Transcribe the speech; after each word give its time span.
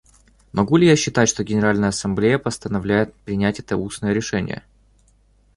Могу 0.51 0.77
ли 0.77 0.87
я 0.87 0.95
считать, 0.95 1.29
что 1.29 1.43
Генеральная 1.43 1.89
Ассамблея 1.89 2.39
постановляет 2.39 3.13
принять 3.17 3.59
это 3.59 3.77
устное 3.77 4.13
решение? 4.13 4.63